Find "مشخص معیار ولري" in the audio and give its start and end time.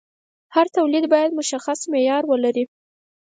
1.39-2.65